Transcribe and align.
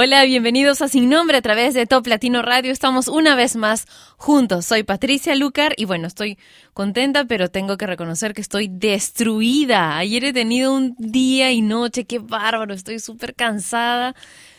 Hola, 0.00 0.22
bienvenidos 0.22 0.80
a 0.80 0.86
Sin 0.86 1.08
Nombre 1.08 1.38
a 1.38 1.42
través 1.42 1.74
de 1.74 1.84
Top 1.84 2.06
Latino 2.06 2.40
Radio. 2.40 2.70
Estamos 2.70 3.08
una 3.08 3.34
vez 3.34 3.56
más 3.56 3.86
juntos. 4.16 4.64
Soy 4.64 4.84
Patricia 4.84 5.34
Lucar 5.34 5.74
y 5.76 5.86
bueno, 5.86 6.06
estoy 6.06 6.38
contenta, 6.72 7.24
pero 7.24 7.50
tengo 7.50 7.76
que 7.76 7.88
reconocer 7.88 8.32
que 8.32 8.40
estoy 8.40 8.68
destruida. 8.70 9.98
Ayer 9.98 10.26
he 10.26 10.32
tenido 10.32 10.72
un 10.72 10.94
día 10.98 11.50
y 11.50 11.62
noche, 11.62 12.04
qué 12.04 12.20
bárbaro, 12.20 12.74
estoy 12.74 13.00
súper 13.00 13.34
cansada, 13.34 14.14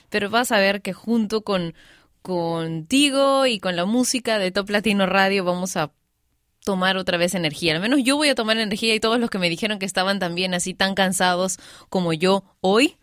pero 0.10 0.30
vas 0.30 0.52
a 0.52 0.60
ver 0.60 0.82
que 0.82 0.92
junto 0.92 1.42
con 1.44 1.74
contigo 2.22 3.46
y 3.46 3.62
con 3.62 3.78
la 3.78 3.86
música 3.86 4.40
de 4.40 4.52
Top 4.52 4.70
Latino 4.70 5.06
Radio 5.06 5.46
vamos 5.46 5.78
a 5.78 5.94
tomar 6.66 6.98
otra 6.98 7.18
vez 7.18 7.34
energía. 7.34 7.76
Al 7.76 7.82
menos 7.82 8.02
yo 8.04 8.18
voy 8.18 8.28
a 8.28 8.36
tomar 8.36 8.58
energía 8.58 8.94
y 8.94 9.00
todos 9.00 9.22
los 9.22 9.30
que 9.30 9.40
me 9.40 9.50
dijeron 9.50 9.80
que 9.80 9.86
estaban 9.86 10.20
también 10.20 10.54
así 10.54 10.74
tan 10.74 10.96
cansados 10.96 11.60
como 11.88 12.12
yo 12.12 12.44
hoy 12.60 12.98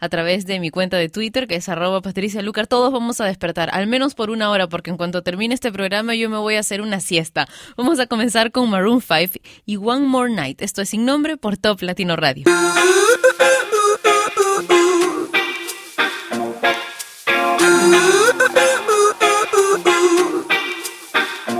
a 0.00 0.08
través 0.08 0.46
de 0.46 0.58
mi 0.58 0.70
cuenta 0.70 0.96
de 0.96 1.08
Twitter, 1.08 1.46
que 1.46 1.56
es 1.56 1.68
arroba 1.68 2.00
Patricia 2.00 2.42
Lucar. 2.42 2.66
Todos 2.66 2.92
vamos 2.92 3.20
a 3.20 3.26
despertar, 3.26 3.70
al 3.72 3.86
menos 3.86 4.14
por 4.14 4.30
una 4.30 4.50
hora, 4.50 4.68
porque 4.68 4.90
en 4.90 4.96
cuanto 4.96 5.22
termine 5.22 5.54
este 5.54 5.70
programa 5.70 6.14
yo 6.14 6.28
me 6.30 6.38
voy 6.38 6.56
a 6.56 6.60
hacer 6.60 6.80
una 6.80 7.00
siesta. 7.00 7.48
Vamos 7.76 8.00
a 8.00 8.06
comenzar 8.06 8.50
con 8.50 8.68
Maroon 8.70 9.00
5 9.00 9.40
y 9.66 9.76
One 9.76 10.06
More 10.06 10.32
Night. 10.32 10.62
Esto 10.62 10.82
es 10.82 10.88
sin 10.88 11.04
nombre 11.04 11.36
por 11.36 11.56
Top 11.56 11.82
Latino 11.82 12.16
Radio. 12.16 12.44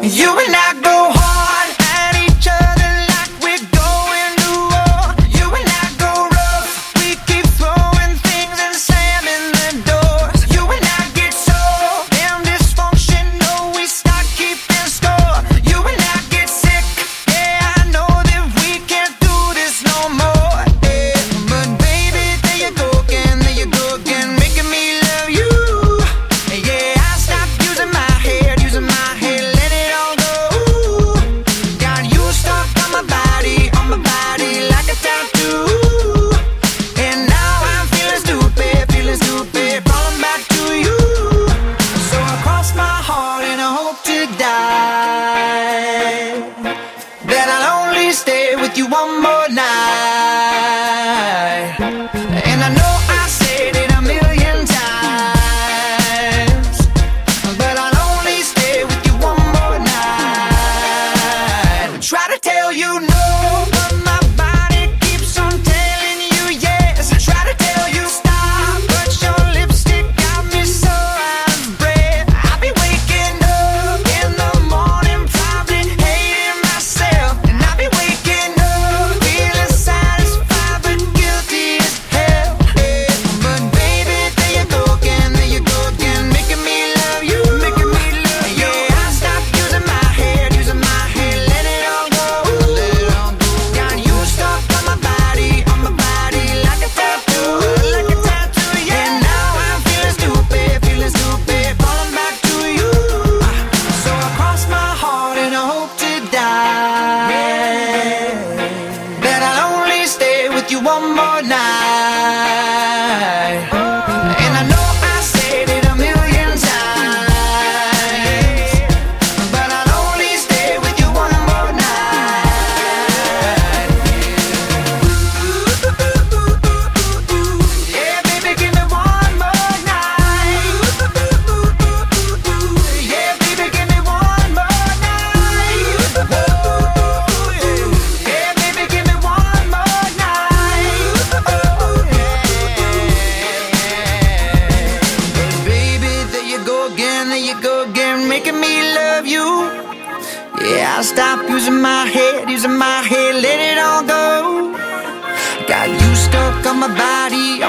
You 0.02 0.30
and 0.30 0.56
I 0.56 0.69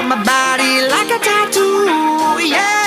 on 0.02 0.08
my 0.08 0.16
body 0.24 0.82
like 0.88 1.10
a 1.10 1.18
tattoo, 1.22 2.44
yeah. 2.44 2.81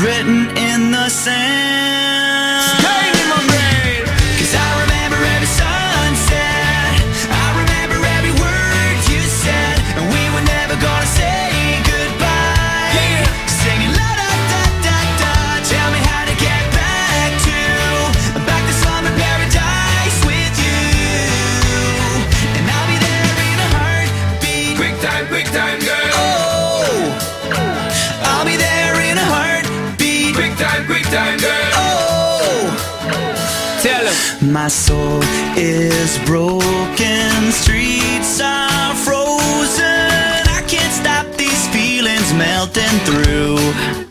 written 0.00 0.56
in 0.56 0.90
the 0.90 1.08
sand. 1.08 1.65
my 34.66 34.70
soul 34.70 35.22
is 35.56 36.18
broken. 36.26 37.52
Streets 37.52 38.40
are 38.40 38.94
frozen. 38.96 40.42
I 40.58 40.64
can't 40.66 40.92
stop 40.92 41.24
these 41.36 41.68
feelings 41.68 42.34
melting 42.34 42.98
through. 43.06 44.05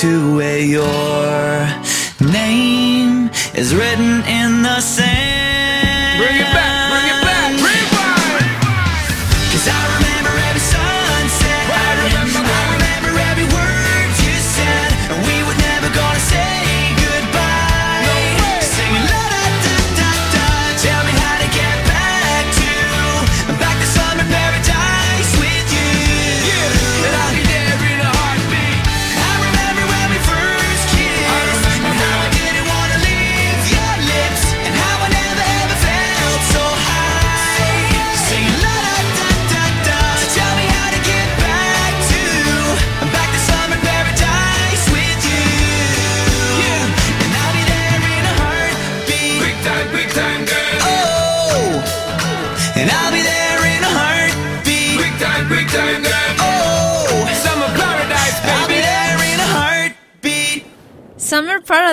to 0.00 0.36
where 0.36 0.60
your 0.60 1.66
name 2.20 3.28
is 3.56 3.74
written 3.74 4.22
in 4.28 4.62
the 4.62 4.80
sand. 4.80 5.07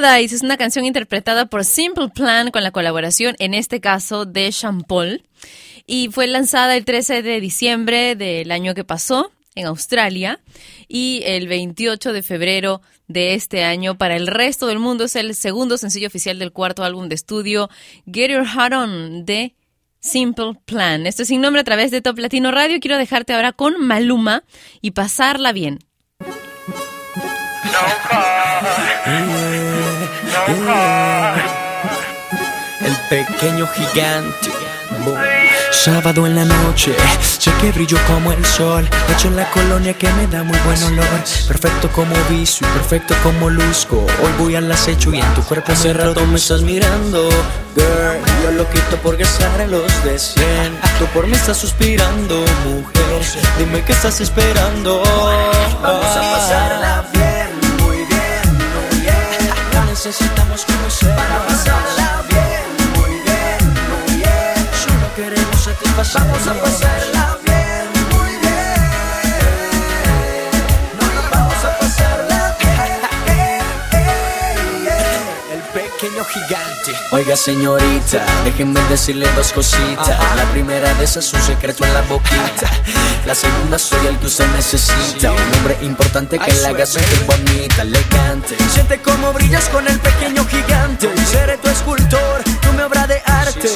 Es 0.05 0.43
una 0.43 0.55
canción 0.55 0.85
interpretada 0.85 1.47
por 1.47 1.65
Simple 1.65 2.09
Plan 2.09 2.51
con 2.51 2.61
la 2.61 2.69
colaboración, 2.69 3.35
en 3.39 3.55
este 3.55 3.81
caso, 3.81 4.25
de 4.25 4.51
Sean 4.51 4.83
Paul. 4.83 5.23
Y 5.87 6.09
fue 6.11 6.27
lanzada 6.27 6.77
el 6.77 6.85
13 6.85 7.23
de 7.23 7.41
diciembre 7.41 8.15
del 8.15 8.51
año 8.51 8.75
que 8.75 8.83
pasó 8.83 9.31
en 9.55 9.65
Australia 9.65 10.39
y 10.87 11.23
el 11.25 11.47
28 11.47 12.13
de 12.13 12.21
febrero 12.21 12.83
de 13.07 13.33
este 13.33 13.63
año 13.63 13.97
para 13.97 14.15
el 14.15 14.27
resto 14.27 14.67
del 14.67 14.77
mundo 14.77 15.05
es 15.05 15.15
el 15.15 15.33
segundo 15.33 15.75
sencillo 15.75 16.07
oficial 16.07 16.37
del 16.37 16.51
cuarto 16.51 16.83
álbum 16.83 17.09
de 17.09 17.15
estudio 17.15 17.71
Get 18.05 18.29
Your 18.29 18.45
Heart 18.45 18.73
On 18.73 19.25
de 19.25 19.55
Simple 20.01 20.53
Plan. 20.65 21.07
Esto 21.07 21.23
es 21.23 21.29
sin 21.29 21.41
nombre 21.41 21.61
a 21.61 21.65
través 21.65 21.89
de 21.89 22.01
Top 22.01 22.19
Latino 22.19 22.51
Radio. 22.51 22.79
Quiero 22.79 22.99
dejarte 22.99 23.33
ahora 23.33 23.53
con 23.53 23.83
Maluma 23.83 24.43
y 24.81 24.91
pasarla 24.91 25.51
bien. 25.51 25.79
No 29.03 29.64
el 30.47 30.55
pequeño 33.09 33.65
gigante. 33.67 34.51
Sábado 35.71 36.27
en 36.27 36.35
la 36.35 36.45
noche, 36.45 36.95
sé 37.21 37.51
que 37.59 37.71
brillo 37.71 37.97
como 38.05 38.31
el 38.31 38.45
sol. 38.45 38.87
Hecho 39.11 39.29
en 39.29 39.37
la 39.37 39.49
colonia 39.49 39.93
que 39.93 40.07
me 40.13 40.27
da 40.27 40.43
muy 40.43 40.57
buen 40.59 40.83
olor. 40.83 41.05
Perfecto 41.47 41.89
como 41.91 42.15
viso 42.29 42.63
y 42.63 42.67
perfecto 42.77 43.15
como 43.23 43.49
luzco. 43.49 44.05
Hoy 44.23 44.31
voy 44.37 44.55
al 44.55 44.71
acecho 44.71 45.11
y 45.13 45.19
en 45.19 45.33
tu 45.33 45.41
cuerpo 45.41 45.75
cerrado 45.75 46.25
me 46.27 46.35
estás 46.35 46.61
mirando. 46.61 47.27
Girl, 47.75 48.21
yo 48.43 48.51
lo 48.51 48.69
quito 48.69 48.97
por 48.97 49.17
gastar 49.17 49.61
en 49.61 49.71
los 49.71 50.03
de 50.03 50.19
100. 50.19 50.45
Tú 50.99 51.05
por 51.07 51.25
mí 51.25 51.33
estás 51.33 51.57
suspirando, 51.57 52.45
mujer. 52.65 53.21
Dime 53.57 53.83
qué 53.83 53.93
estás 53.93 54.21
esperando. 54.21 55.01
Vamos 55.81 56.05
a 56.05 56.21
pasar 56.21 56.71
a 56.73 56.79
la 56.79 57.14
necesitamos 60.05 60.63
conocer. 60.65 61.15
Para 61.15 61.47
pasarla 61.47 62.23
bien, 62.29 62.91
muy 62.95 63.19
bien, 63.21 63.73
muy 63.89 64.17
bien. 64.17 64.69
Solo 64.83 65.15
queremos 65.15 65.63
satisfacer 65.63 66.21
Vamos 66.21 66.47
a 66.47 66.53
pasarla 66.61 67.24
Oiga, 77.11 77.35
señorita, 77.35 78.23
déjenme 78.43 78.79
decirle 78.89 79.27
dos 79.35 79.51
cositas. 79.51 80.07
La 80.35 80.43
primera 80.51 80.93
de 80.93 81.05
esas 81.05 81.33
un 81.33 81.41
secreto 81.41 81.83
en 81.83 81.93
la 81.93 82.01
boquita. 82.03 82.69
la 83.25 83.33
segunda 83.33 83.79
soy 83.79 84.05
el 84.05 84.19
que 84.19 84.27
usted 84.27 84.47
necesita. 84.55 85.31
Un 85.31 85.57
hombre 85.57 85.77
importante 85.81 86.37
que 86.37 86.51
Ay, 86.51 86.59
la 86.61 86.69
haga 86.69 86.85
sentir 86.85 87.23
bonita, 87.25 87.81
elegante. 87.81 88.55
Siente 88.71 89.01
cómo 89.01 89.33
brillas 89.33 89.67
con 89.69 89.87
el 89.87 89.99
pequeño 89.99 90.45
gigante. 90.45 91.09
Seré 91.25 91.57
tu 91.57 91.69
escultor, 91.69 92.43
tu 92.61 92.73
mi 92.73 92.81
obra 92.83 93.07
de 93.07 93.21
arte. 93.25 93.69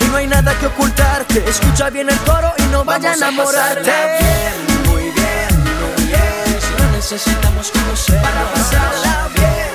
Y 0.00 0.04
no 0.04 0.16
hay 0.18 0.28
nada 0.28 0.54
que 0.58 0.66
ocultarte. 0.66 1.42
Escucha 1.48 1.90
bien 1.90 2.10
el 2.10 2.18
coro 2.18 2.52
y 2.58 2.62
no 2.64 2.84
vaya 2.84 3.10
a 3.10 3.14
enamorarte. 3.14 3.90
A 3.90 4.18
bien, 4.18 4.86
muy 4.86 5.02
bien, 5.10 5.64
muy 5.96 6.04
bien. 6.06 6.60
Si 6.60 6.82
no 6.82 6.90
necesitamos 6.92 7.72
conocer. 7.72 8.22
Para 8.22 8.52
pasarla 8.52 9.28
bien 9.34 9.71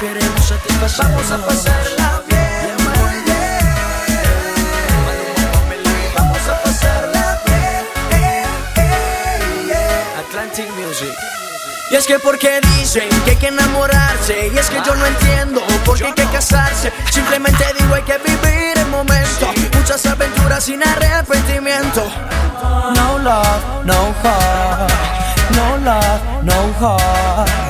queremos 0.00 0.46
satisfacer 0.46 1.06
Vamos 1.06 1.30
a 1.30 1.36
pasarla 1.46 2.22
bien, 2.26 2.76
muy 2.88 3.22
bien. 3.24 3.74
Vamos 6.16 6.48
a 6.48 6.62
pasarla 6.62 7.40
bien 7.44 7.84
eh, 8.12 8.44
eh, 8.76 9.72
eh. 9.72 10.20
Atlantic 10.20 10.68
Music. 10.76 11.14
Y 11.90 11.96
es 11.96 12.06
que 12.06 12.18
porque 12.18 12.60
dicen 12.78 13.08
que 13.24 13.32
hay 13.32 13.36
que 13.36 13.48
enamorarse 13.48 14.48
Y 14.54 14.56
es 14.56 14.70
que 14.70 14.80
yo 14.86 14.94
no 14.94 15.04
entiendo 15.04 15.60
por 15.84 15.98
qué 15.98 16.06
hay 16.06 16.12
que 16.14 16.26
casarse. 16.26 16.92
Simplemente 17.10 17.64
digo 17.78 17.94
hay 17.94 18.02
que 18.02 18.18
vivir 18.18 18.78
el 18.78 18.86
momento. 18.86 19.52
Muchas 19.76 20.06
aventuras 20.06 20.64
sin 20.64 20.82
arrepentimiento. 20.82 22.10
No 22.94 23.18
love, 23.18 23.84
no 23.84 24.14
heart. 24.22 24.92
No 25.54 25.76
love, 25.78 26.42
no 26.42 26.74
heart 26.80 27.69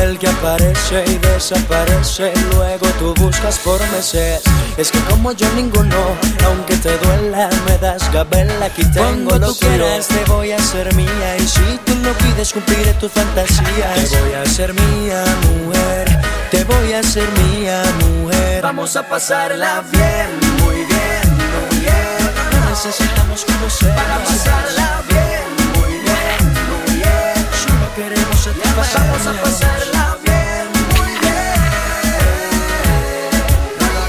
el 0.00 0.18
que 0.18 0.26
aparece 0.26 1.04
y 1.06 1.18
desaparece 1.18 2.32
Luego 2.52 2.86
tú 2.98 3.14
buscas 3.22 3.58
por 3.58 3.78
meses. 3.90 4.40
Es 4.78 4.90
que 4.90 4.98
como 5.00 5.32
yo 5.32 5.46
ninguno, 5.54 6.16
aunque 6.46 6.76
te 6.76 6.96
duela 6.98 7.50
Me 7.66 7.76
das 7.78 8.10
gabela, 8.10 8.66
aquí 8.66 8.82
tengo 8.84 9.28
Cuando 9.28 9.38
lo 9.38 9.52
tú 9.52 9.58
que 9.58 9.66
quieras, 9.66 10.08
te 10.08 10.24
voy 10.24 10.52
a 10.52 10.56
hacer 10.56 10.94
mía 10.94 11.36
Y 11.38 11.46
si 11.46 11.78
tú 11.84 11.94
lo 11.96 12.12
pides, 12.14 12.52
cumpliré 12.52 12.94
tus 12.94 13.12
fantasías 13.12 14.10
Te 14.10 14.20
voy 14.20 14.32
a 14.34 14.42
hacer 14.42 14.72
mía, 14.72 15.24
mujer. 15.50 16.18
Te 16.50 16.64
voy 16.64 16.92
a 16.94 17.00
hacer 17.00 17.28
mía, 17.44 17.82
mujer. 18.00 18.62
Vamos 18.62 18.96
a 18.96 19.02
pasarla 19.06 19.82
bien, 19.90 20.28
muy 20.62 20.76
bien, 20.76 21.24
muy 21.68 21.80
bien. 21.80 22.70
Necesitamos 22.70 23.44
conocer. 23.44 23.94
Para 23.94 24.18
pasarla 24.24 25.02
bien, 25.08 25.11
Vamos 28.82 29.26
a 29.28 29.32
pasarla 29.40 30.18
bien, 30.24 30.66
muy 30.96 31.12
bien. 31.20 31.60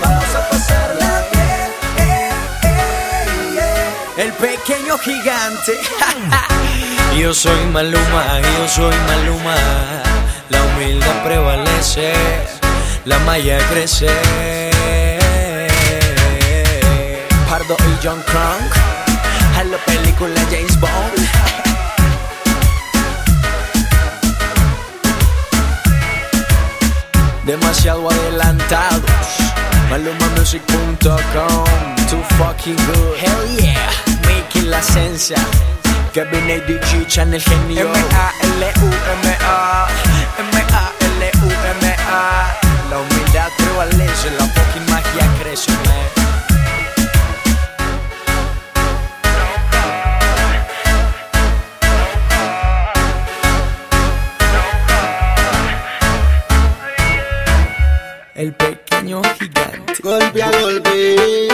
Vamos 0.01 0.35
a 0.35 0.49
pasarla 0.49 1.11
bien 1.31 1.69
eh, 1.97 2.31
eh, 2.63 3.59
eh. 4.17 4.23
El 4.23 4.31
pequeño 4.33 4.97
gigante. 4.97 5.79
Yo 7.15 7.35
soy 7.35 7.65
Maluma, 7.67 8.41
yo 8.41 8.67
soy 8.67 8.95
Maluma. 9.07 9.55
La 10.49 10.63
humildad 10.63 11.23
prevalece 11.23 12.13
La 13.05 13.19
malla 13.19 13.59
crece. 13.69 14.09
Pardo 17.47 17.77
y 17.77 18.03
John 18.03 18.23
Crunk 18.25 18.73
A 19.55 19.63
la 19.65 19.77
película 19.85 20.41
James 20.49 20.79
Bond 20.79 21.32
Demasiado 27.45 28.09
adelantados. 28.09 29.03
MalumaMusic.com 29.89 31.95
Too 32.09 32.23
fucking 32.37 32.77
good. 32.87 33.17
Hell 33.17 33.47
yeah. 33.59 33.91
Making 34.25 34.69
la 34.69 34.79
esencia. 34.79 35.37
Kevin 36.13 36.49
ADG 36.49 37.05
Channel 37.07 37.41
Genio. 37.41 37.87
M-A-L-U-M-A 37.89 39.87
M-A-L-U-M-A 40.39 42.21
La 42.89 42.97
humildad 42.97 43.49
prevalece 43.57 44.29
La 44.39 44.45
fucking 44.45 44.85
magia 44.89 45.27
crece. 45.39 45.71
man. 45.71 46.22
Golpe 60.03 60.43
a 60.43 60.51
golpe, 60.51 61.47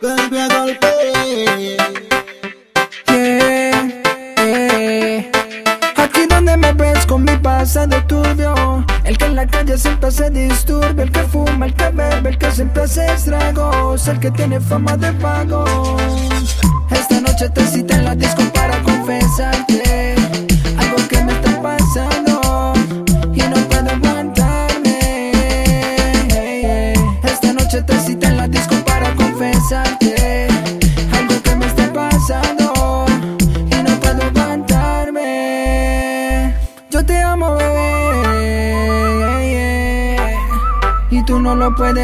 golpe 0.00 0.40
a 0.40 0.48
golpe. 0.48 1.76
Aquí 5.96 6.26
donde 6.28 6.56
me 6.56 6.72
ves 6.72 7.04
con 7.04 7.24
mi 7.24 7.36
pasado 7.38 8.00
turbio. 8.06 8.86
El 9.02 9.18
que 9.18 9.24
en 9.24 9.34
la 9.34 9.46
calle 9.46 9.76
siempre 9.76 10.12
se 10.12 10.30
disturbe 10.30 11.02
El 11.02 11.10
que 11.10 11.22
fuma, 11.24 11.66
el 11.66 11.74
que 11.74 11.88
bebe, 11.90 12.30
el 12.30 12.38
que 12.38 12.52
siempre 12.52 12.84
hace 12.84 13.04
estragos 13.12 14.06
El 14.06 14.20
que 14.20 14.30
tiene 14.30 14.60
fama 14.60 14.96
de 14.96 15.10
vago 15.10 15.64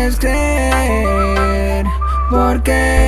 puedes 0.09 0.19
creer 0.19 1.85
Porque 2.31 3.08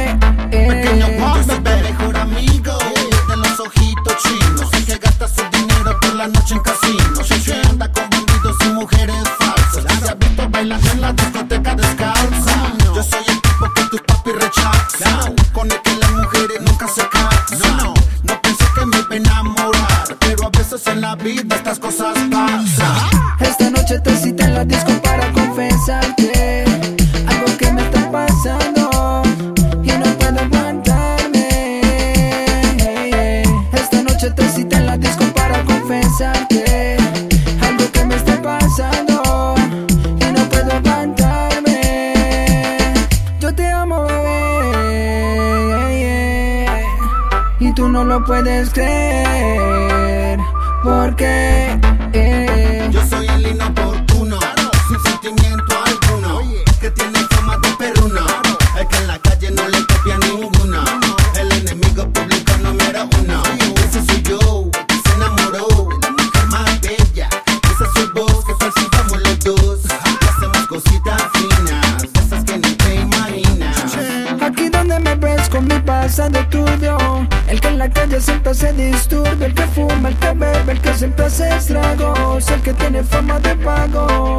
tiene 83.09 83.41
de 83.41 83.57
pago. 83.57 84.39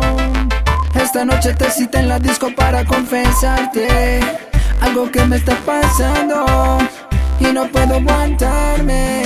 Esta 0.95 1.25
noche 1.25 1.53
te 1.53 1.69
cita 1.71 1.99
en 1.99 2.09
la 2.09 2.19
disco 2.19 2.53
para 2.55 2.85
confesarte 2.85 4.19
algo 4.81 5.09
que 5.11 5.25
me 5.25 5.37
está 5.37 5.55
pasando 5.65 6.77
y 7.39 7.45
no 7.45 7.67
puedo 7.67 7.95
aguantarme. 7.95 9.21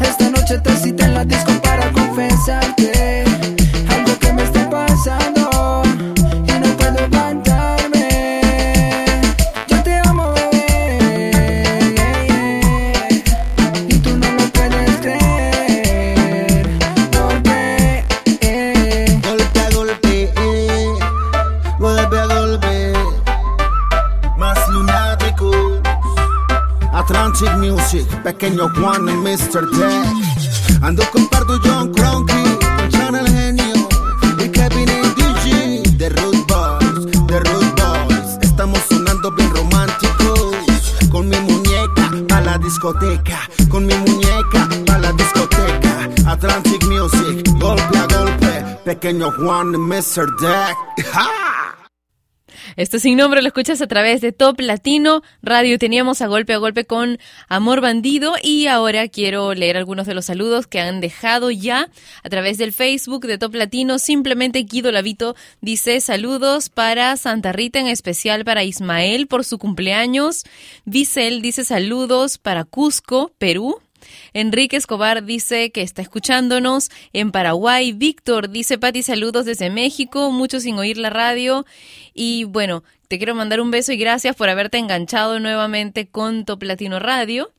Esta 0.00 0.30
noche 0.30 0.58
te 0.58 0.76
cita 0.76 1.06
en 1.06 1.14
la 1.14 1.24
disco 1.24 1.52
para 1.62 1.90
confesarte 1.90 3.24
algo 3.88 4.18
que 4.18 4.32
me 4.32 4.42
está 4.42 4.70
pasando. 4.70 5.33
Juan 28.24 29.06
y 29.06 29.12
Mr. 29.12 29.68
Deck. 29.70 30.82
Ando 30.82 31.02
con 31.12 31.28
Pardo 31.28 31.60
John 31.62 31.92
Cronky, 31.92 32.32
con 32.76 32.88
Channel 32.88 33.28
Genio 33.28 33.88
y 34.38 34.48
Kevin 34.48 34.88
DJ 35.14 35.82
de 35.98 36.08
Root 36.08 36.46
Boys, 36.48 37.26
de 37.26 37.40
Root 37.40 37.80
Boys. 37.80 38.38
Estamos 38.40 38.80
sonando 38.88 39.30
bien 39.32 39.50
románticos. 39.54 40.94
Con 41.10 41.28
mi 41.28 41.38
muñeca 41.40 42.10
a 42.34 42.40
la 42.40 42.56
discoteca, 42.56 43.40
con 43.68 43.84
mi 43.84 43.94
muñeca 43.94 44.68
a 44.94 44.98
la 44.98 45.12
discoteca. 45.12 46.08
Atlantic 46.26 46.82
Music, 46.86 47.46
golpe 47.60 47.98
a 47.98 48.06
golpe. 48.06 48.78
Pequeño 48.86 49.30
Juan 49.32 49.74
y 49.74 49.76
Mr. 49.76 50.34
Deck. 50.40 51.06
¡Ja! 51.12 51.43
Esto 52.76 52.98
sin 52.98 53.16
nombre 53.16 53.40
lo 53.40 53.48
escuchas 53.48 53.80
a 53.82 53.86
través 53.86 54.20
de 54.20 54.32
Top 54.32 54.60
Latino 54.60 55.22
Radio. 55.42 55.78
Teníamos 55.78 56.20
a 56.22 56.26
golpe 56.26 56.54
a 56.54 56.58
golpe 56.58 56.84
con 56.84 57.18
Amor 57.48 57.80
Bandido 57.80 58.34
y 58.42 58.66
ahora 58.66 59.06
quiero 59.06 59.54
leer 59.54 59.76
algunos 59.76 60.06
de 60.06 60.14
los 60.14 60.24
saludos 60.24 60.66
que 60.66 60.80
han 60.80 61.00
dejado 61.00 61.52
ya 61.52 61.88
a 62.24 62.28
través 62.28 62.58
del 62.58 62.72
Facebook 62.72 63.26
de 63.26 63.38
Top 63.38 63.54
Latino. 63.54 64.00
Simplemente 64.00 64.64
Guido 64.64 64.90
Lavito 64.90 65.36
dice 65.60 66.00
saludos 66.00 66.68
para 66.68 67.16
Santa 67.16 67.52
Rita, 67.52 67.78
en 67.78 67.86
especial 67.86 68.44
para 68.44 68.64
Ismael 68.64 69.28
por 69.28 69.44
su 69.44 69.58
cumpleaños. 69.58 70.42
Vicel 70.84 71.42
dice 71.42 71.64
saludos 71.64 72.38
para 72.38 72.64
Cusco, 72.64 73.30
Perú. 73.38 73.83
Enrique 74.34 74.76
Escobar 74.76 75.24
dice 75.24 75.70
que 75.70 75.82
está 75.82 76.02
escuchándonos 76.02 76.90
en 77.12 77.30
Paraguay. 77.30 77.92
Víctor 77.92 78.50
dice, 78.50 78.78
Pati, 78.78 79.02
saludos 79.04 79.46
desde 79.46 79.70
México, 79.70 80.32
mucho 80.32 80.58
sin 80.58 80.76
oír 80.76 80.98
la 80.98 81.08
radio. 81.08 81.64
Y 82.12 82.44
bueno, 82.44 82.82
te 83.06 83.18
quiero 83.18 83.36
mandar 83.36 83.60
un 83.60 83.70
beso 83.70 83.92
y 83.92 83.96
gracias 83.96 84.34
por 84.34 84.48
haberte 84.48 84.78
enganchado 84.78 85.38
nuevamente 85.38 86.08
con 86.08 86.44
Top 86.44 86.64
Latino 86.64 86.98
Radio. 86.98 87.52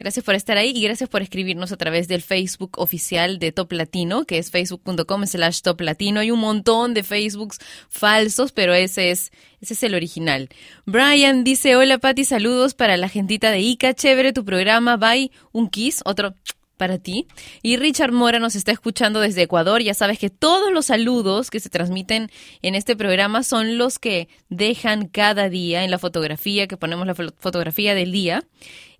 Gracias 0.00 0.24
por 0.24 0.34
estar 0.34 0.56
ahí 0.56 0.72
y 0.74 0.82
gracias 0.82 1.10
por 1.10 1.20
escribirnos 1.20 1.72
a 1.72 1.76
través 1.76 2.08
del 2.08 2.22
Facebook 2.22 2.78
oficial 2.78 3.38
de 3.38 3.52
Top 3.52 3.70
Latino, 3.72 4.24
que 4.24 4.38
es 4.38 4.50
facebook.com 4.50 5.26
slash 5.26 5.60
Top 5.60 5.78
Latino. 5.82 6.20
Hay 6.20 6.30
un 6.30 6.40
montón 6.40 6.94
de 6.94 7.02
Facebooks 7.02 7.58
falsos, 7.90 8.50
pero 8.50 8.72
ese 8.72 9.10
es, 9.10 9.30
ese 9.60 9.74
es 9.74 9.82
el 9.82 9.94
original. 9.94 10.48
Brian 10.86 11.44
dice, 11.44 11.76
hola 11.76 11.98
Pati, 11.98 12.24
saludos 12.24 12.72
para 12.72 12.96
la 12.96 13.10
gentita 13.10 13.50
de 13.50 13.60
Ica, 13.60 13.92
chévere 13.92 14.32
tu 14.32 14.42
programa, 14.42 14.96
bye, 14.96 15.30
un 15.52 15.68
kiss, 15.68 16.00
otro 16.06 16.34
para 16.80 16.96
ti. 16.96 17.26
Y 17.60 17.76
Richard 17.76 18.10
Mora 18.10 18.38
nos 18.38 18.56
está 18.56 18.72
escuchando 18.72 19.20
desde 19.20 19.42
Ecuador. 19.42 19.82
Ya 19.82 19.92
sabes 19.92 20.18
que 20.18 20.30
todos 20.30 20.72
los 20.72 20.86
saludos 20.86 21.50
que 21.50 21.60
se 21.60 21.68
transmiten 21.68 22.30
en 22.62 22.74
este 22.74 22.96
programa 22.96 23.42
son 23.42 23.76
los 23.76 23.98
que 23.98 24.28
dejan 24.48 25.06
cada 25.06 25.50
día 25.50 25.84
en 25.84 25.90
la 25.90 25.98
fotografía, 25.98 26.66
que 26.68 26.78
ponemos 26.78 27.06
la 27.06 27.14
fo- 27.14 27.34
fotografía 27.38 27.94
del 27.94 28.12
día 28.12 28.44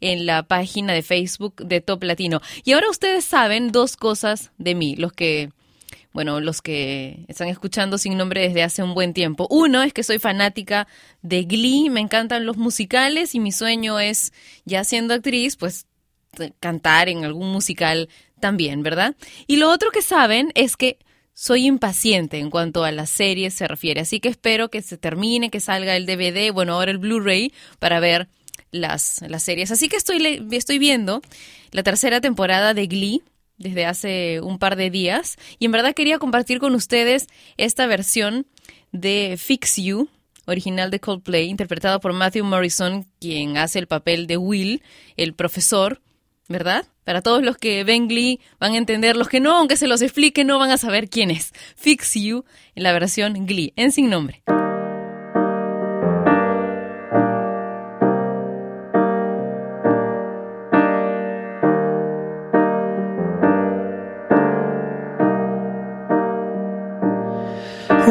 en 0.02 0.26
la 0.26 0.42
página 0.42 0.92
de 0.92 1.00
Facebook 1.00 1.54
de 1.56 1.80
Top 1.80 2.02
Latino. 2.02 2.42
Y 2.64 2.72
ahora 2.72 2.90
ustedes 2.90 3.24
saben 3.24 3.72
dos 3.72 3.96
cosas 3.96 4.50
de 4.58 4.74
mí, 4.74 4.94
los 4.96 5.14
que 5.14 5.48
bueno, 6.12 6.40
los 6.40 6.60
que 6.60 7.24
están 7.28 7.46
escuchando 7.46 7.96
sin 7.96 8.18
nombre 8.18 8.42
desde 8.42 8.64
hace 8.64 8.82
un 8.82 8.94
buen 8.94 9.14
tiempo. 9.14 9.46
Uno 9.48 9.80
es 9.84 9.92
que 9.92 10.02
soy 10.02 10.18
fanática 10.18 10.88
de 11.22 11.44
Glee, 11.44 11.88
me 11.88 12.00
encantan 12.00 12.46
los 12.46 12.56
musicales 12.56 13.36
y 13.36 13.38
mi 13.38 13.52
sueño 13.52 14.00
es, 14.00 14.32
ya 14.64 14.82
siendo 14.82 15.14
actriz, 15.14 15.56
pues 15.56 15.86
cantar 16.60 17.08
en 17.08 17.24
algún 17.24 17.50
musical 17.52 18.08
también, 18.40 18.82
¿verdad? 18.82 19.16
Y 19.46 19.56
lo 19.56 19.70
otro 19.70 19.90
que 19.90 20.02
saben 20.02 20.52
es 20.54 20.76
que 20.76 20.98
soy 21.34 21.66
impaciente 21.66 22.38
en 22.38 22.50
cuanto 22.50 22.84
a 22.84 22.92
las 22.92 23.10
series 23.10 23.54
se 23.54 23.66
refiere, 23.66 24.00
así 24.00 24.20
que 24.20 24.28
espero 24.28 24.70
que 24.70 24.82
se 24.82 24.98
termine, 24.98 25.50
que 25.50 25.60
salga 25.60 25.96
el 25.96 26.06
DVD, 26.06 26.52
bueno, 26.52 26.74
ahora 26.74 26.90
el 26.90 26.98
Blu-ray 26.98 27.52
para 27.78 28.00
ver 28.00 28.28
las, 28.72 29.22
las 29.26 29.42
series. 29.42 29.70
Así 29.70 29.88
que 29.88 29.96
estoy, 29.96 30.46
estoy 30.50 30.78
viendo 30.78 31.22
la 31.70 31.82
tercera 31.82 32.20
temporada 32.20 32.74
de 32.74 32.86
Glee 32.86 33.22
desde 33.56 33.86
hace 33.86 34.40
un 34.40 34.58
par 34.58 34.76
de 34.76 34.90
días 34.90 35.36
y 35.58 35.66
en 35.66 35.72
verdad 35.72 35.94
quería 35.94 36.18
compartir 36.18 36.58
con 36.58 36.74
ustedes 36.74 37.26
esta 37.56 37.86
versión 37.86 38.46
de 38.92 39.36
Fix 39.38 39.76
You, 39.76 40.08
original 40.46 40.90
de 40.90 41.00
Coldplay, 41.00 41.48
interpretada 41.48 42.00
por 42.00 42.12
Matthew 42.12 42.44
Morrison, 42.44 43.06
quien 43.20 43.56
hace 43.56 43.78
el 43.78 43.86
papel 43.86 44.26
de 44.26 44.36
Will, 44.36 44.82
el 45.16 45.34
profesor, 45.34 46.00
¿verdad? 46.50 46.84
Para 47.04 47.22
todos 47.22 47.42
los 47.42 47.56
que 47.56 47.84
ven 47.84 48.08
Glee 48.08 48.40
van 48.58 48.72
a 48.72 48.76
entender, 48.76 49.16
los 49.16 49.28
que 49.28 49.40
no, 49.40 49.56
aunque 49.56 49.76
se 49.76 49.86
los 49.86 50.02
explique, 50.02 50.44
no 50.44 50.58
van 50.58 50.72
a 50.72 50.78
saber 50.78 51.08
quién 51.08 51.30
es. 51.30 51.52
Fix 51.76 52.14
You 52.14 52.44
en 52.74 52.82
la 52.82 52.92
versión 52.92 53.46
Glee, 53.46 53.72
en 53.76 53.92
sin 53.92 54.10
nombre. 54.10 54.42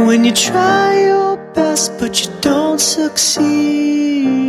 When 0.08 0.23
you 0.23 0.32
try 0.32 1.08
your 1.08 1.38
best 1.54 1.99
but 1.99 2.19
you 2.19 2.32
don't 2.41 2.80
succeed. 2.80 4.49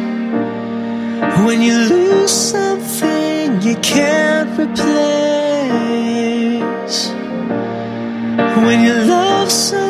When 1.45 1.61
you 1.63 1.77
lose 1.89 2.31
something 2.31 3.61
you 3.61 3.75
can't 3.77 4.49
replace. 4.59 4.81
When 8.65 8.83
you 8.85 8.93
love 8.93 9.51
someone 9.51 9.80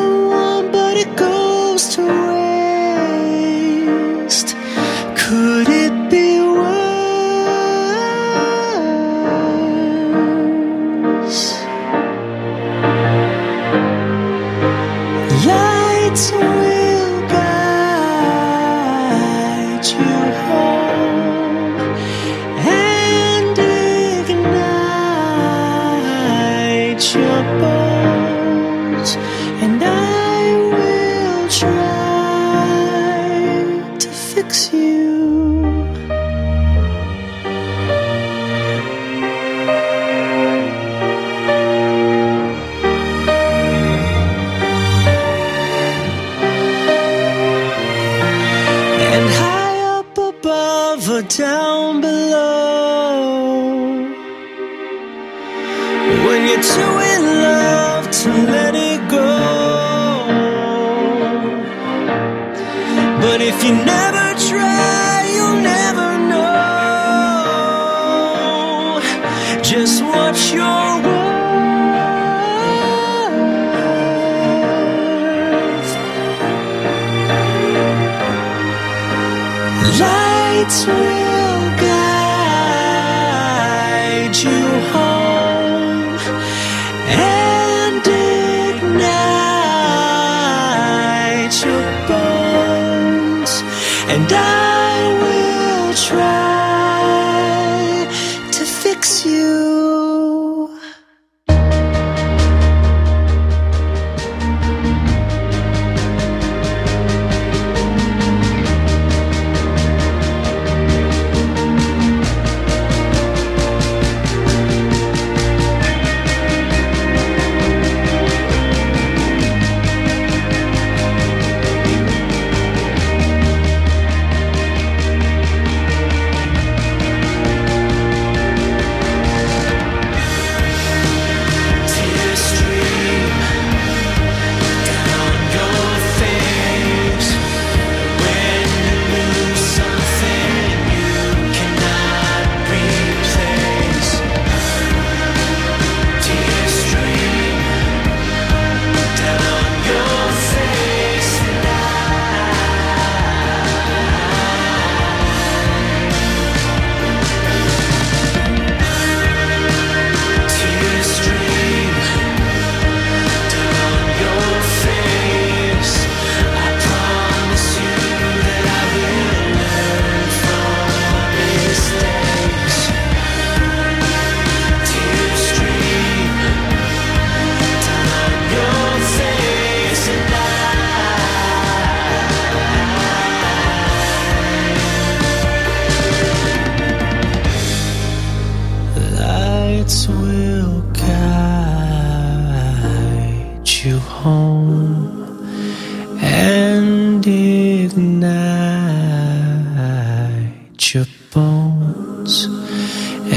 and 94.12 94.30
I 94.30 94.71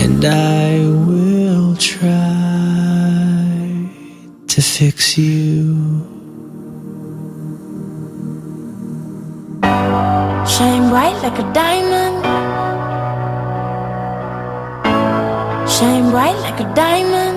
and 0.02 0.24
I 0.24 0.80
will 1.08 1.76
try 1.76 2.12
to 4.48 4.62
fix 4.62 5.18
you. 5.18 5.76
Shine 10.54 10.90
bright 10.90 11.18
like 11.24 11.38
a 11.40 11.48
diamond. 11.54 12.18
Shine 15.70 16.10
bright 16.12 16.38
like 16.46 16.60
a 16.60 16.74
diamond. 16.74 17.35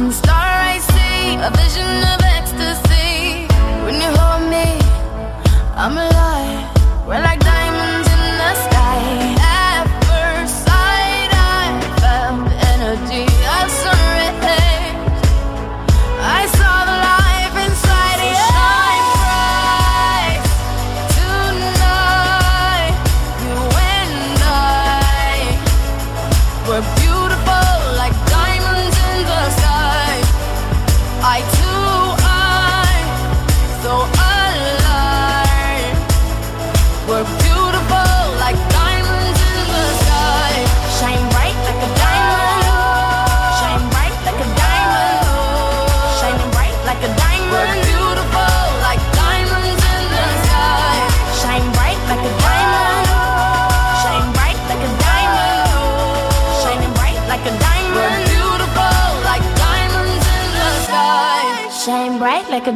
and 0.00 0.14
stuff. 0.14 0.29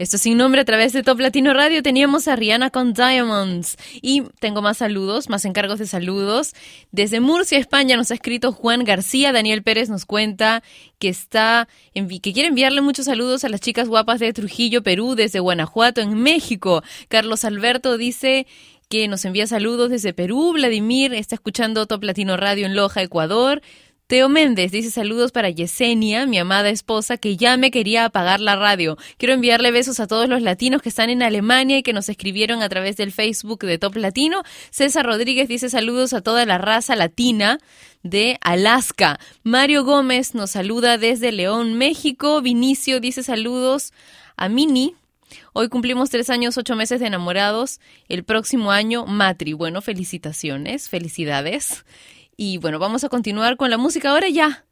Esto 0.00 0.16
sin 0.16 0.38
nombre 0.38 0.62
a 0.62 0.64
través 0.64 0.94
de 0.94 1.02
Top 1.02 1.20
Latino 1.20 1.52
Radio. 1.52 1.82
Teníamos 1.82 2.26
a 2.26 2.34
Rihanna 2.34 2.70
con 2.70 2.94
Diamonds. 2.94 3.76
Y 4.00 4.22
tengo 4.38 4.62
más 4.62 4.78
saludos, 4.78 5.28
más 5.28 5.44
encargos 5.44 5.78
de 5.78 5.86
saludos. 5.86 6.54
Desde 6.90 7.20
Murcia, 7.20 7.58
España, 7.58 7.98
nos 7.98 8.10
ha 8.10 8.14
escrito 8.14 8.50
Juan 8.52 8.84
García. 8.84 9.30
Daniel 9.30 9.62
Pérez 9.62 9.90
nos 9.90 10.06
cuenta 10.06 10.62
que 10.98 11.10
está 11.10 11.68
que 11.92 12.32
quiere 12.32 12.48
enviarle 12.48 12.80
muchos 12.80 13.04
saludos 13.04 13.44
a 13.44 13.50
las 13.50 13.60
chicas 13.60 13.88
guapas 13.88 14.20
de 14.20 14.32
Trujillo, 14.32 14.82
Perú, 14.82 15.16
desde 15.16 15.38
Guanajuato, 15.38 16.00
en 16.00 16.14
México. 16.14 16.82
Carlos 17.10 17.44
Alberto 17.44 17.98
dice 17.98 18.46
que 18.88 19.06
nos 19.06 19.26
envía 19.26 19.46
saludos 19.46 19.90
desde 19.90 20.14
Perú. 20.14 20.54
Vladimir 20.54 21.12
está 21.12 21.34
escuchando 21.34 21.84
Top 21.84 22.02
Latino 22.04 22.38
Radio 22.38 22.64
en 22.64 22.74
Loja, 22.74 23.02
Ecuador. 23.02 23.60
Teo 24.10 24.28
Méndez 24.28 24.72
dice 24.72 24.90
saludos 24.90 25.30
para 25.30 25.50
Yesenia, 25.50 26.26
mi 26.26 26.36
amada 26.36 26.68
esposa, 26.68 27.16
que 27.16 27.36
ya 27.36 27.56
me 27.56 27.70
quería 27.70 28.04
apagar 28.04 28.40
la 28.40 28.56
radio. 28.56 28.98
Quiero 29.18 29.34
enviarle 29.34 29.70
besos 29.70 30.00
a 30.00 30.08
todos 30.08 30.28
los 30.28 30.42
latinos 30.42 30.82
que 30.82 30.88
están 30.88 31.10
en 31.10 31.22
Alemania 31.22 31.78
y 31.78 31.84
que 31.84 31.92
nos 31.92 32.08
escribieron 32.08 32.60
a 32.60 32.68
través 32.68 32.96
del 32.96 33.12
Facebook 33.12 33.60
de 33.60 33.78
Top 33.78 33.94
Latino. 33.94 34.42
César 34.70 35.06
Rodríguez 35.06 35.46
dice 35.46 35.70
saludos 35.70 36.12
a 36.12 36.22
toda 36.22 36.44
la 36.44 36.58
raza 36.58 36.96
latina 36.96 37.60
de 38.02 38.36
Alaska. 38.40 39.20
Mario 39.44 39.84
Gómez 39.84 40.34
nos 40.34 40.50
saluda 40.50 40.98
desde 40.98 41.30
León, 41.30 41.74
México. 41.74 42.42
Vinicio 42.42 42.98
dice 42.98 43.22
saludos 43.22 43.92
a 44.36 44.48
Mini, 44.48 44.96
Hoy 45.52 45.68
cumplimos 45.68 46.10
tres 46.10 46.30
años, 46.30 46.58
ocho 46.58 46.74
meses 46.74 46.98
de 46.98 47.06
enamorados. 47.06 47.78
El 48.08 48.24
próximo 48.24 48.72
año, 48.72 49.06
Matri. 49.06 49.52
Bueno, 49.52 49.80
felicitaciones, 49.80 50.88
felicidades. 50.88 51.84
Y 52.42 52.56
bueno, 52.56 52.78
vamos 52.78 53.04
a 53.04 53.10
continuar 53.10 53.58
con 53.58 53.68
la 53.68 53.76
música 53.76 54.08
ahora 54.12 54.26
ya. 54.30 54.64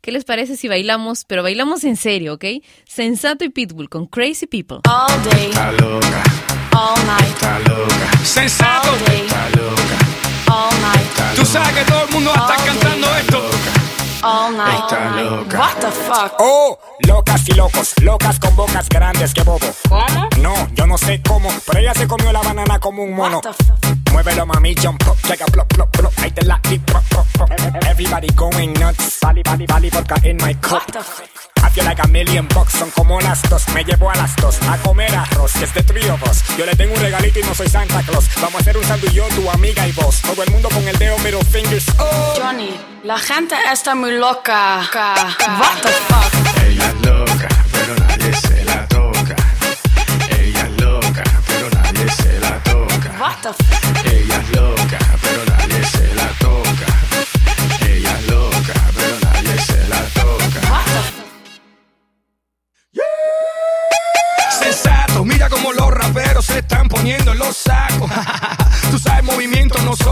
¿Qué 0.00 0.12
les 0.12 0.24
parece 0.24 0.56
si 0.56 0.68
bailamos? 0.68 1.24
Pero 1.24 1.42
bailamos 1.42 1.82
en 1.82 1.96
serio, 1.96 2.34
¿ok? 2.34 2.44
Sensato 2.86 3.44
y 3.44 3.48
Pitbull 3.48 3.88
con 3.88 4.06
Crazy 4.06 4.46
People. 4.46 4.78
All 4.88 5.20
day, 5.24 5.48
Está 5.50 5.72
loca, 5.72 6.22
all 6.70 7.06
night, 7.06 7.34
está 7.34 7.58
loca. 7.58 8.16
Sensato, 8.22 8.92
all 8.92 9.04
day, 9.06 9.26
está 9.26 9.50
loca, 9.50 9.98
all 10.54 10.80
night, 10.82 11.34
Tú 11.34 11.44
sabes 11.44 11.72
que 11.78 11.84
todo 11.90 12.04
el 12.06 12.12
mundo 12.12 12.30
va 12.30 12.46
a 12.48 12.54
estar 12.54 12.66
cantando 12.68 13.16
esto. 13.16 13.49
All 14.22 14.52
night. 14.52 14.84
Está 14.84 15.20
loca. 15.22 15.58
What 15.58 15.80
the 15.80 15.90
fuck? 15.90 16.32
Oh, 16.38 16.78
locas 17.06 17.48
y 17.48 17.52
locos, 17.52 17.94
locas 18.02 18.38
con 18.38 18.54
bocas 18.56 18.88
grandes 18.88 19.34
que 19.34 19.42
bobo. 19.42 19.66
¿Cómo? 19.88 20.28
No, 20.40 20.68
yo 20.74 20.86
no 20.86 20.98
sé 20.98 21.20
cómo, 21.26 21.50
pero 21.66 21.78
ella 21.80 21.94
se 21.94 22.06
comió 22.06 22.32
la 22.32 22.42
banana 22.42 22.78
como 22.78 23.02
un 23.02 23.14
mono. 23.14 23.40
What 23.44 23.56
the 23.56 23.64
fuck? 23.64 24.12
Muévelo 24.12 24.46
mami, 24.46 24.74
jump 24.74 25.02
up, 25.08 25.16
llega 25.28 25.46
plop, 25.46 25.68
plop, 25.68 25.90
plop, 25.90 26.12
ahí 26.18 26.30
te 26.30 26.44
la 26.44 26.60
di, 26.68 26.78
plop, 26.78 27.04
plop, 27.08 27.26
plop. 27.32 27.50
Everybody 27.86 28.28
going 28.34 28.72
nuts, 28.74 29.18
vali, 29.22 29.42
vali, 29.44 29.66
vali, 29.66 29.90
vodka 29.90 30.16
in 30.24 30.36
my 30.38 30.54
cup. 30.54 30.72
What 30.72 30.92
the 30.92 31.02
fuck? 31.02 31.39
I 31.62 31.70
feel 31.70 31.84
like 31.84 32.02
a 32.02 32.08
million 32.08 32.48
bucks, 32.48 32.72
son 32.74 32.90
como 32.90 33.20
las 33.20 33.42
dos, 33.48 33.68
me 33.74 33.84
llevo 33.84 34.10
a 34.10 34.14
las 34.14 34.34
dos 34.36 34.58
a 34.68 34.78
comer 34.78 35.14
arroz, 35.14 35.52
que 35.52 35.64
es 35.64 35.74
de 35.74 35.80
us. 36.30 36.56
Yo 36.56 36.66
le 36.66 36.74
tengo 36.74 36.94
un 36.94 37.00
regalito 37.00 37.38
y 37.38 37.42
no 37.42 37.54
soy 37.54 37.68
Santa 37.68 38.02
Claus. 38.02 38.28
Vamos 38.36 38.54
a 38.54 38.58
hacer 38.58 38.76
un 38.76 38.84
sándwich 38.84 39.12
yo, 39.12 39.28
tu 39.28 39.48
amiga 39.50 39.86
y 39.86 39.92
vos. 39.92 40.20
Todo 40.22 40.42
el 40.42 40.50
mundo 40.50 40.68
con 40.70 40.86
el 40.86 40.96
dedo 40.98 41.18
middle 41.18 41.44
fingers. 41.44 41.86
Oh. 41.98 42.34
Johnny, 42.36 42.78
la 43.04 43.18
gente 43.18 43.54
está 43.72 43.94
muy 43.94 44.12
loca. 44.12 44.80
What 44.92 45.82
the 45.82 45.88
fuck? 46.08 46.64
Ella 46.66 46.92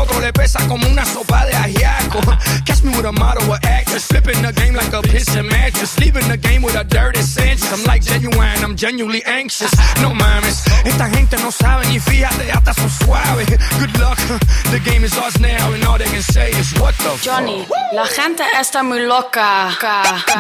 nosotros 0.08 0.22
le 0.22 0.32
pesa 0.32 0.66
como 0.66 0.86
una 0.88 1.04
sopa 1.04 1.44
de 1.46 1.54
ajiaco. 1.54 2.20
Catch 2.64 2.82
me 2.82 2.90
with 2.96 3.06
a 3.06 3.12
model 3.12 3.52
of 3.52 3.58
actress, 3.64 4.06
flipping 4.06 4.40
the 4.42 4.52
game 4.52 4.74
like 4.74 4.92
a 4.92 5.02
piston 5.02 5.46
mattress, 5.46 5.98
leaving 5.98 6.26
the 6.28 6.36
game 6.36 6.62
with 6.62 6.74
a 6.76 6.84
dirty 6.84 7.20
sense. 7.22 7.62
I'm 7.72 7.84
like 7.84 8.02
genuine, 8.02 8.62
I'm 8.62 8.76
genuinely 8.76 9.22
anxious. 9.24 9.70
No 10.00 10.14
mames, 10.14 10.64
esta 10.84 11.08
gente 11.10 11.36
no 11.38 11.50
sabe 11.50 11.86
ni 11.88 11.98
fíjate, 11.98 12.50
hasta 12.50 12.74
son 12.74 12.90
suaves. 12.90 13.46
Good 13.80 13.98
luck, 13.98 14.18
the 14.70 14.80
game 14.84 15.04
is 15.04 15.16
ours 15.18 15.38
now, 15.40 15.72
and 15.72 15.84
all 15.84 15.98
they 15.98 16.08
can 16.08 16.22
say 16.22 16.50
is 16.52 16.72
what 16.80 16.94
the 16.98 17.10
fuck. 17.10 17.22
Johnny, 17.22 17.66
la 17.92 18.06
gente 18.06 18.42
está 18.60 18.82
muy 18.82 19.00
loca. 19.00 19.68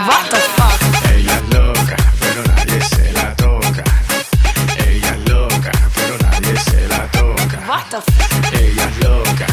What 0.06 0.30
the 0.30 0.40
fuck? 0.56 1.12
Ella 1.12 1.36
es 1.36 1.54
loca, 1.54 1.96
pero 2.20 2.42
nadie 2.44 2.80
se 2.82 3.12
la 3.12 3.34
toca. 3.36 3.84
Ella 4.86 5.10
es 5.10 5.28
loca, 5.30 5.72
pero 5.94 6.16
nadie 6.18 6.56
se 6.58 6.88
la 6.88 7.06
toca. 7.10 7.58
What 7.68 7.90
the 7.90 8.00
fuck? 8.00 8.52
Ella 8.54 8.84
es 8.88 9.04
loca, 9.04 9.46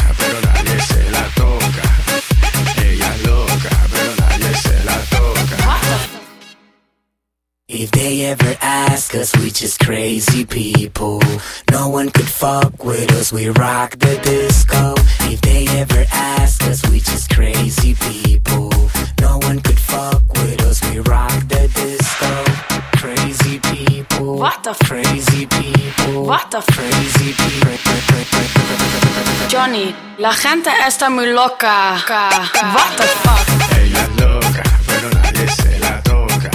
If 7.68 7.90
they 7.90 8.24
ever 8.26 8.56
ask 8.62 9.14
us, 9.14 9.36
we 9.36 9.50
just 9.50 9.80
crazy 9.80 10.44
people. 10.46 11.20
No 11.70 11.88
one 11.88 12.08
could 12.10 12.28
fuck 12.28 12.82
with 12.84 13.12
us, 13.12 13.32
we 13.32 13.48
rock 13.48 13.98
the 13.98 14.18
disco. 14.22 14.94
If 15.30 15.40
they 15.42 15.66
ever 15.78 16.04
ask 16.10 16.62
us, 16.62 16.88
we 16.90 17.00
just 17.00 17.28
crazy 17.28 17.94
people. 17.94 18.70
No 19.20 19.38
one 19.42 19.60
could 19.60 19.78
fuck 19.78 20.22
with 20.32 20.62
us, 20.62 20.80
we 20.88 21.00
rock 21.00 21.38
the 21.48 21.68
disco. 21.74 22.75
Crazy 23.00 23.58
people. 23.60 24.38
What 24.38 24.62
the 24.62 24.74
Crazy 24.84 25.46
people. 25.46 26.24
What 26.24 26.50
the 26.50 26.60
Crazy 26.72 27.32
people. 27.34 27.76
Johnny, 29.48 29.94
la 30.18 30.32
gente 30.32 30.70
está 30.86 31.10
muy 31.10 31.26
loca. 31.32 31.96
What 32.74 32.96
the 32.96 33.04
fuck? 33.22 33.46
Ella 33.78 34.02
es 34.02 34.20
loca, 34.20 34.62
pero 34.86 35.10
nadie 35.10 35.48
se 35.48 35.78
la 35.78 36.02
toca. 36.02 36.50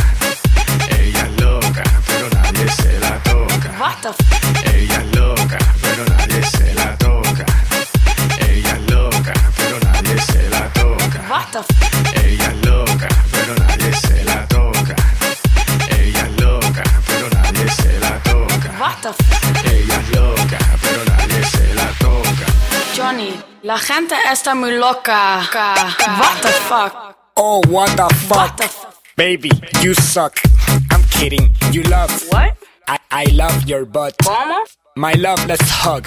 Ella 0.89 1.23
es 1.25 1.41
loca, 1.41 1.83
pero 2.07 2.29
nadie 2.29 2.69
se 2.69 2.99
la 2.99 3.17
toca. 3.23 3.69
What 3.79 4.01
the 4.01 4.13
fuck? 4.13 4.73
Ella 4.73 4.97
es 4.97 5.15
loca, 5.15 5.57
pero 5.81 6.05
nadie 6.05 6.43
se 6.43 6.73
la 6.73 6.80
toca. 6.80 6.80
The 19.01 19.13
fuck? 19.13 19.65
Ella 19.65 19.95
es 19.99 20.09
loca, 20.15 20.57
pero 20.81 21.05
nadie 21.05 21.43
se 21.45 21.73
la 21.75 21.87
toca. 21.99 22.45
Johnny, 22.95 23.39
la 23.63 23.77
gente 23.77 24.15
está 24.31 24.53
muy 24.55 24.77
loca. 24.77 25.41
What 26.19 26.41
the 26.41 26.49
fuck? 26.69 27.15
Oh, 27.35 27.61
what 27.67 27.89
the 27.95 28.03
What 28.03 28.13
fuck? 28.49 28.57
the 28.57 28.67
fuck? 28.67 28.93
Baby, 29.15 29.51
you 29.81 29.93
suck. 29.93 30.39
I'm 30.91 31.03
kidding. 31.11 31.53
You 31.71 31.83
love. 31.83 32.11
What? 32.31 32.55
I, 32.87 32.97
I 33.11 33.25
love 33.31 33.65
your 33.67 33.85
butt. 33.85 34.15
¿Cómo? 34.23 34.55
My 34.95 35.13
love, 35.13 35.45
let's 35.47 35.69
hug. 35.69 36.05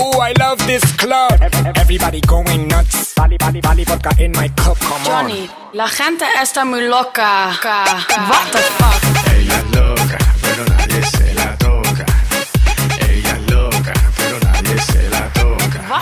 Ooh, 0.00 0.18
I 0.20 0.32
love 0.38 0.58
this 0.66 0.82
club. 0.96 1.40
Everybody 1.76 2.20
going 2.22 2.68
nuts. 2.68 3.14
Vali, 3.16 3.36
vali, 3.38 3.60
vali, 3.60 3.84
vodka 3.84 4.10
in 4.18 4.32
my 4.32 4.48
cup. 4.56 4.76
Come 4.80 5.04
Johnny, 5.04 5.48
la 5.72 5.86
gente 5.88 6.24
está 6.42 6.64
muy 6.64 6.86
loca. 6.88 7.56
What 7.62 8.52
the 8.52 8.58
fuck? 8.78 9.32
Ella 9.32 9.58
es 9.58 9.76
loca, 9.76 10.18
pero 10.42 10.64
nadie 10.66 11.02
se 11.06 11.15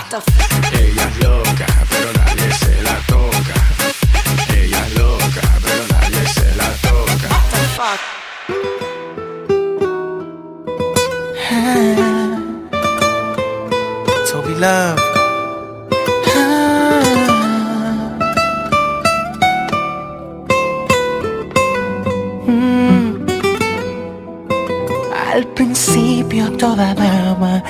Ella 0.04 1.08
es 1.08 1.16
loca, 1.24 1.66
pero 1.90 2.12
nadie 2.12 2.52
se 2.52 2.82
la 2.82 2.96
toca. 3.06 3.54
Ella 4.54 4.86
es 4.86 4.94
loca, 4.96 5.42
pero 5.62 5.82
nadie 5.92 6.26
se 6.28 6.54
la 6.56 6.68
toca. 6.82 7.28
What 7.30 7.44
the 7.50 7.58
fuck? 7.76 8.00
Toby 14.30 14.54
Love. 14.56 15.00
Al 25.32 25.44
principio 25.54 26.52
toda 26.52 26.94
dama, 26.94 27.62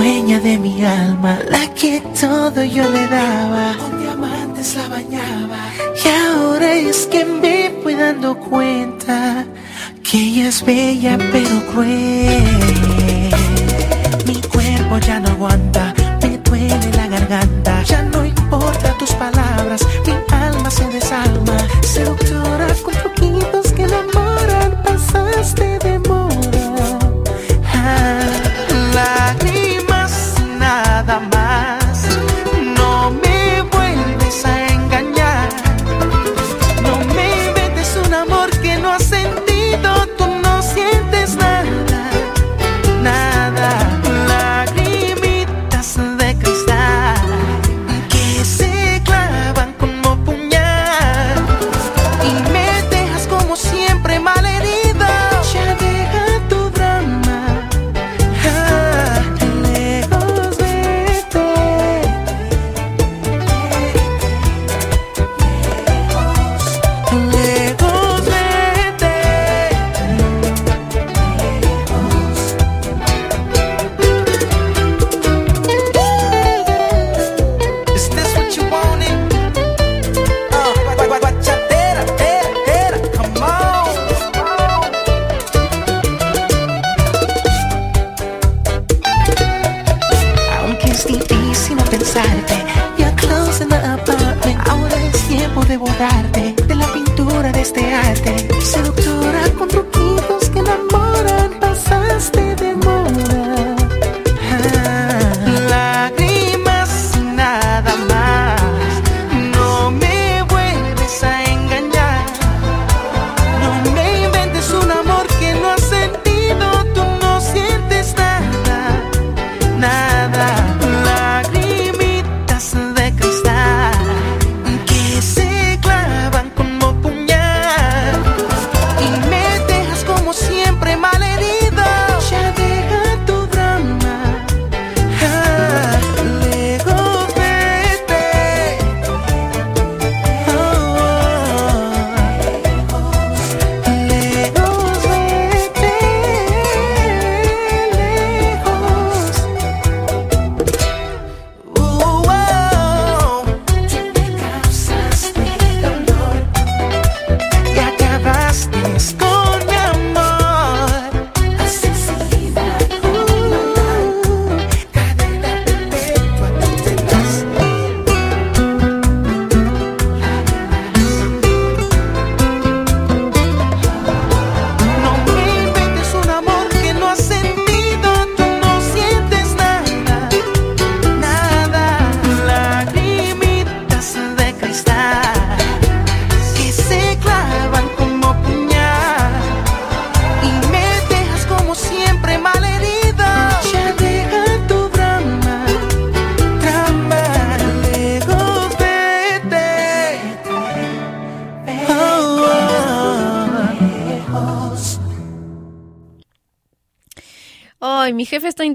dueña 0.00 0.40
de 0.40 0.56
mi 0.56 0.82
alma, 0.82 1.38
la 1.50 1.74
que 1.74 2.00
todo 2.18 2.64
yo 2.64 2.88
le 2.88 3.06
daba, 3.06 3.76
con 3.78 4.00
diamantes 4.00 4.74
la 4.76 4.88
bañaba. 4.88 5.60
Y 6.02 6.08
ahora 6.08 6.72
es 6.72 7.06
que 7.12 7.22
me 7.26 7.68
voy 7.82 7.94
dando 7.96 8.34
cuenta 8.34 9.44
que 10.02 10.16
ella 10.16 10.48
es 10.48 10.64
bella 10.64 11.18
pero 11.32 11.54
cruel. 11.70 13.30
Mi 14.26 14.36
cuerpo 14.52 14.98
ya 15.06 15.20
no 15.20 15.28
aguanta, 15.36 15.94
me 16.22 16.38
duele 16.38 16.90
la 16.96 17.06
garganta. 17.06 17.82
Ya 17.82 18.00
no 18.00 18.24
importa 18.24 18.96
tus 18.98 19.12
palabras, 19.24 19.86
mi 20.06 20.14
alma 20.34 20.70
se 20.70 20.86
desalma. 20.86 21.58
Seductora 21.82 22.68
con 22.84 22.94
truquitos 22.94 23.70
que 23.74 23.82
enamoran, 23.82 24.82
pasaste 24.82 25.78
de 25.84 25.98
moda. 26.08 26.39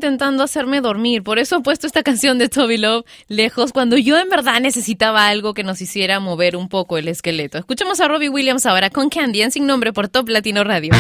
intentando 0.06 0.44
hacerme 0.44 0.82
dormir. 0.82 1.24
Por 1.24 1.40
eso 1.40 1.58
he 1.58 1.62
puesto 1.62 1.88
esta 1.88 2.04
canción 2.04 2.38
de 2.38 2.48
Toby 2.48 2.78
Love 2.78 3.06
lejos 3.28 3.74
cuando 3.74 3.98
yo 3.98 4.20
en 4.20 4.30
verdad 4.30 4.60
necesitaba 4.62 5.28
algo 5.28 5.56
que 5.56 5.64
nos 5.64 5.82
hiciera 5.82 6.20
mover 6.20 6.56
un 6.56 6.70
poco 6.70 6.98
el 6.98 7.08
esqueleto. 7.08 7.58
Escuchemos 7.58 8.00
a 8.00 8.08
Robbie 8.08 8.30
Williams 8.30 8.68
ahora 8.68 8.92
con 8.92 9.10
Candy 9.10 9.42
en 9.42 9.52
Sin 9.52 9.66
Nombre 9.66 9.94
por 9.94 10.08
Top 10.08 10.30
Latino 10.30 10.64
Radio. 10.64 10.92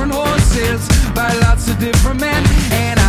different 0.00 0.14
horses 0.14 0.88
by 1.14 1.30
lots 1.40 1.68
of 1.68 1.78
different 1.78 2.20
men. 2.20 2.42
And 2.72 2.99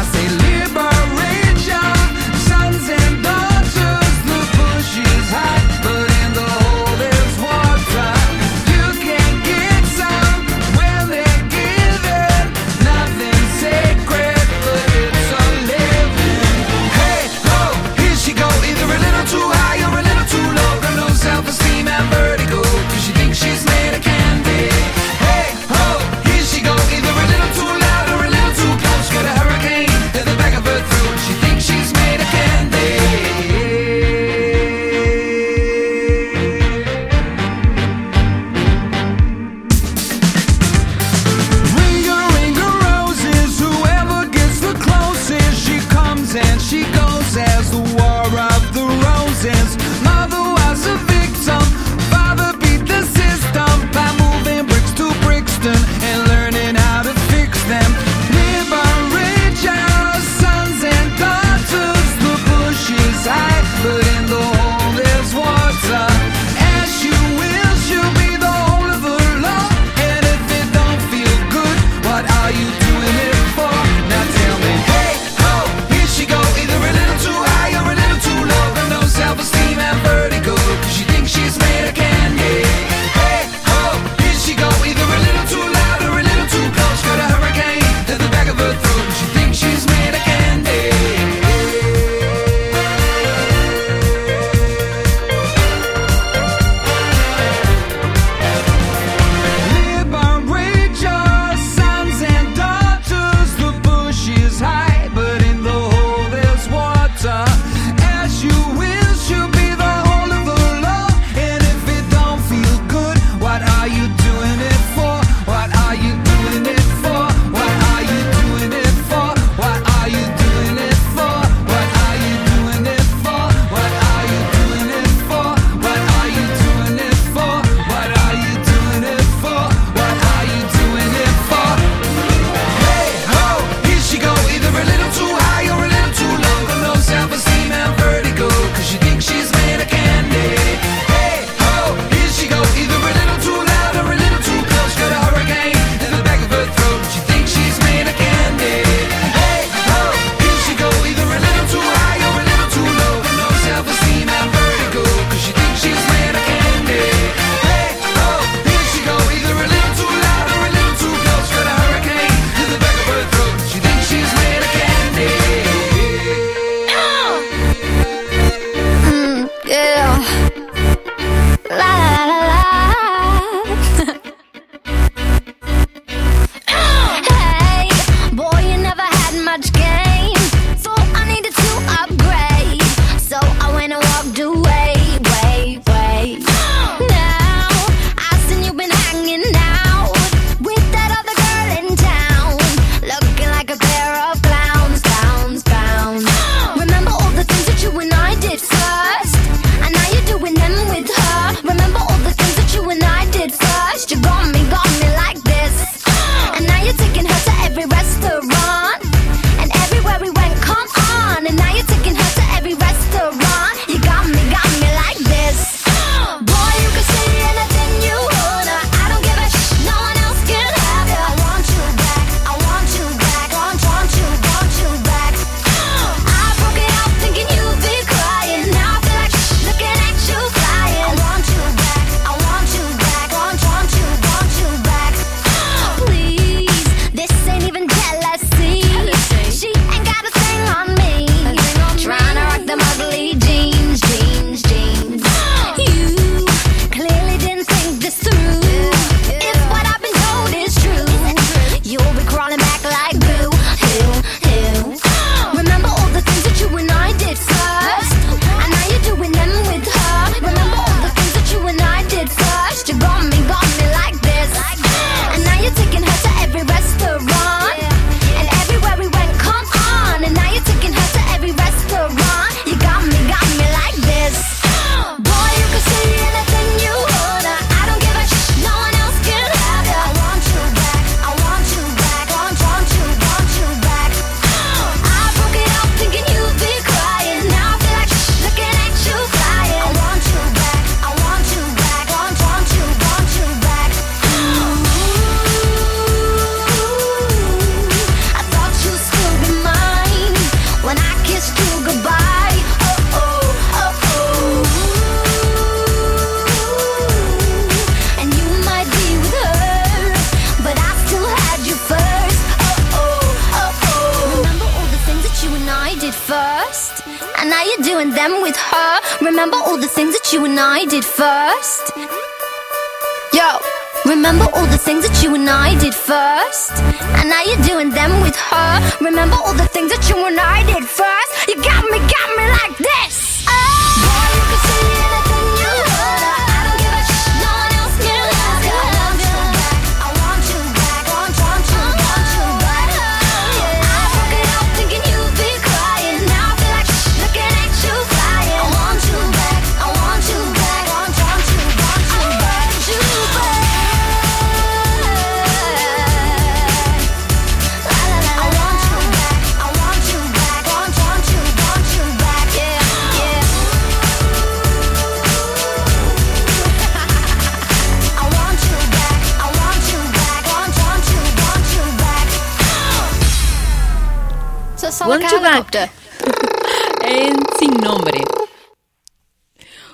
En 377.05 377.36
sin 377.59 377.72
nombre. 377.82 378.22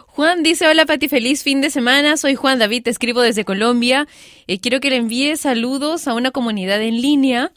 Juan 0.05 0.43
dice, 0.43 0.67
hola 0.67 0.85
Pati, 0.85 1.07
feliz 1.07 1.41
fin 1.41 1.59
de 1.61 1.71
semana, 1.71 2.17
soy 2.17 2.35
Juan 2.35 2.59
David, 2.59 2.83
te 2.83 2.91
escribo 2.91 3.21
desde 3.21 3.43
Colombia, 3.43 4.07
eh, 4.45 4.59
quiero 4.59 4.79
que 4.79 4.91
le 4.91 4.97
envíe 4.97 5.35
saludos 5.35 6.07
a 6.07 6.13
una 6.13 6.29
comunidad 6.29 6.81
en 6.83 7.01
línea, 7.01 7.51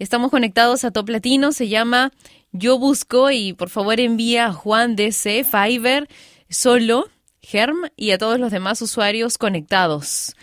estamos 0.00 0.32
conectados 0.32 0.84
a 0.84 0.90
Top 0.90 1.08
Latino, 1.08 1.52
se 1.52 1.68
llama 1.68 2.10
Yo 2.50 2.78
Busco 2.78 3.30
y 3.30 3.52
por 3.52 3.70
favor 3.70 4.00
envía 4.00 4.46
a 4.46 4.52
Juan 4.52 4.96
DC, 4.96 5.44
Fiverr, 5.44 6.08
Solo, 6.48 7.08
Germ 7.42 7.90
y 7.96 8.10
a 8.10 8.18
todos 8.18 8.40
los 8.40 8.50
demás 8.50 8.82
usuarios 8.82 9.38
conectados. 9.38 10.34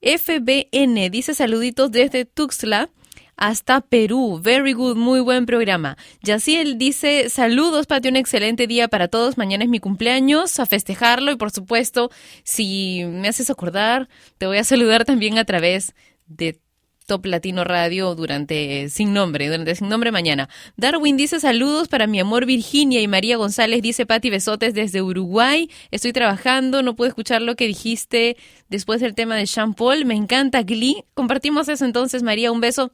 FBN 0.00 1.10
dice 1.10 1.34
saluditos 1.34 1.90
desde 1.90 2.24
Tuxtla, 2.24 2.88
hasta 3.36 3.80
Perú. 3.80 4.40
Very 4.42 4.72
good, 4.72 4.96
muy 4.96 5.20
buen 5.20 5.46
programa. 5.46 5.96
Yaciel 6.22 6.78
dice, 6.78 7.28
saludos, 7.30 7.86
Pati, 7.86 8.08
un 8.08 8.16
excelente 8.16 8.66
día 8.66 8.88
para 8.88 9.08
todos. 9.08 9.38
Mañana 9.38 9.64
es 9.64 9.70
mi 9.70 9.80
cumpleaños, 9.80 10.58
a 10.58 10.66
festejarlo 10.66 11.30
y 11.32 11.36
por 11.36 11.50
supuesto, 11.50 12.10
si 12.44 13.04
me 13.04 13.28
haces 13.28 13.50
acordar, 13.50 14.08
te 14.38 14.46
voy 14.46 14.58
a 14.58 14.64
saludar 14.64 15.04
también 15.04 15.38
a 15.38 15.44
través 15.44 15.94
de 16.26 16.60
Top 17.06 17.24
Latino 17.26 17.64
Radio 17.64 18.14
durante 18.14 18.82
eh, 18.82 18.88
Sin 18.88 19.14
Nombre, 19.14 19.46
durante 19.46 19.74
Sin 19.76 19.88
Nombre 19.88 20.10
mañana. 20.10 20.48
Darwin 20.76 21.16
dice 21.16 21.40
saludos 21.40 21.88
para 21.88 22.06
mi 22.06 22.18
amor 22.18 22.46
Virginia 22.46 23.00
y 23.00 23.08
María 23.08 23.36
González 23.36 23.80
dice 23.80 24.06
Pati 24.06 24.28
Besotes 24.28 24.74
desde 24.74 25.02
Uruguay. 25.02 25.70
Estoy 25.92 26.12
trabajando, 26.12 26.82
no 26.82 26.96
pude 26.96 27.08
escuchar 27.08 27.42
lo 27.42 27.54
que 27.54 27.66
dijiste 27.66 28.36
después 28.68 29.00
del 29.00 29.14
tema 29.14 29.36
de 29.36 29.46
Jean 29.46 29.74
Paul. 29.74 30.04
Me 30.04 30.14
encanta 30.14 30.62
Glee. 30.64 31.04
Compartimos 31.14 31.68
eso 31.68 31.84
entonces, 31.84 32.22
María. 32.24 32.50
Un 32.50 32.60
beso 32.60 32.90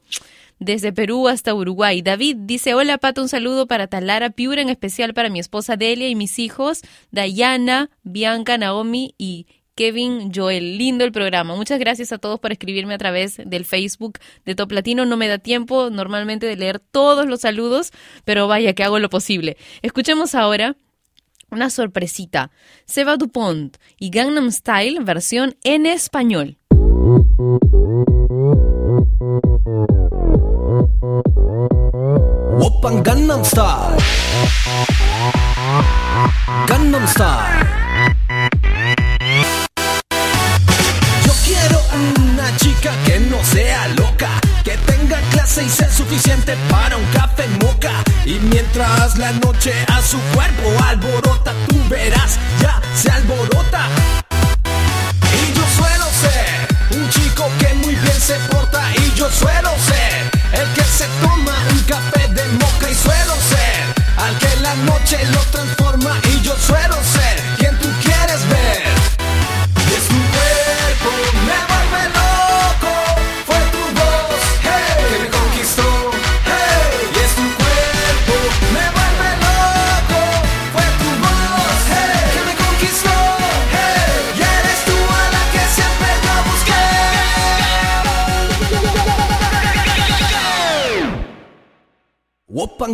desde 0.58 0.92
Perú 0.92 1.28
hasta 1.28 1.54
Uruguay. 1.54 2.02
David 2.02 2.36
dice, 2.40 2.74
hola 2.74 2.98
Pato, 2.98 3.22
un 3.22 3.28
saludo 3.28 3.66
para 3.66 3.86
Talara 3.86 4.30
Piura, 4.30 4.62
en 4.62 4.68
especial 4.68 5.14
para 5.14 5.28
mi 5.28 5.40
esposa 5.40 5.76
Delia 5.76 6.08
y 6.08 6.14
mis 6.14 6.38
hijos, 6.38 6.82
Dayana, 7.10 7.90
Bianca, 8.02 8.58
Naomi 8.58 9.14
y 9.18 9.46
Kevin 9.74 10.32
Joel. 10.34 10.78
Lindo 10.78 11.04
el 11.04 11.12
programa. 11.12 11.56
Muchas 11.56 11.78
gracias 11.78 12.12
a 12.12 12.18
todos 12.18 12.40
por 12.40 12.52
escribirme 12.52 12.94
a 12.94 12.98
través 12.98 13.40
del 13.44 13.64
Facebook 13.64 14.18
de 14.44 14.54
Top 14.54 14.72
Latino. 14.72 15.04
No 15.06 15.16
me 15.16 15.28
da 15.28 15.38
tiempo 15.38 15.90
normalmente 15.90 16.46
de 16.46 16.56
leer 16.56 16.78
todos 16.78 17.26
los 17.26 17.40
saludos, 17.40 17.92
pero 18.24 18.48
vaya 18.48 18.74
que 18.74 18.84
hago 18.84 18.98
lo 18.98 19.10
posible. 19.10 19.56
Escuchemos 19.82 20.34
ahora 20.34 20.76
una 21.50 21.70
sorpresita. 21.70 22.50
Seba 22.86 23.16
Dupont 23.16 23.76
y 23.98 24.10
Gangnam 24.10 24.50
Style 24.50 25.00
versión 25.00 25.56
en 25.62 25.86
español. 25.86 26.56
Gangnam 36.68 37.06
Style. 37.06 37.81
la 49.16 49.32
noche 49.32 49.72
a 49.88 50.00
su 50.00 50.18
cuerpo, 50.34 50.70
alborota, 50.84 51.52
tú 51.68 51.76
verás 51.88 52.38
ya 52.60 52.71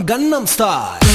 Kannam 0.09 0.47
ஸ்டார் 0.47 1.08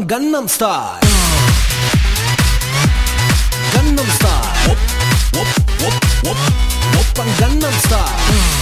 from 0.00 0.08
Gangnam 0.08 0.48
Style. 0.48 0.98
Gangnam 3.72 4.06
Style. 4.06 4.68
Whoop, 4.68 4.78
whoop, 5.34 5.48
whoop, 5.82 5.96
whoop, 6.24 7.16
whoop, 7.16 7.26
Gangnam 7.38 7.72
Style. 7.84 8.59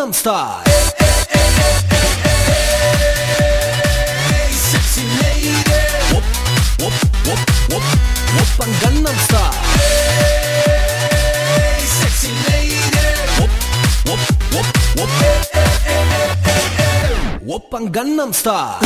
Gangnam 0.00 0.14
Style. 0.14 0.62
Sexy 4.48 5.04
lady. 5.20 5.52
Whoop, 6.08 6.24
whoop, 6.80 6.96
whoop, 7.26 7.40
whoop, 7.68 7.84
whoop, 8.32 8.50
on 8.64 8.70
Gangnam 8.80 9.18
Style. 9.28 9.60
Hey, 9.76 11.84
sexy 11.84 12.32
lady. 12.48 12.80
Whoop, 13.36 13.52
whoop, 14.06 14.22
whoop, 14.54 14.68
whoop, 14.96 15.12
hey, 15.20 15.36
hey, 15.52 15.72
hey, 15.84 16.00
hey, 16.46 16.48
hey, 16.48 16.64
hey. 16.80 17.12
whoop, 17.44 17.68
on 17.74 17.92
Gangnam 17.92 18.32
Style. 18.32 18.80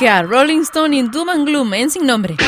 que 0.00 0.08
a 0.08 0.22
Rolling 0.22 0.62
Stone 0.62 0.96
y 0.96 1.02
Doom 1.02 1.28
and 1.28 1.46
Gloom 1.46 1.74
en 1.74 1.90
sin 1.90 2.06
nombre. 2.06 2.38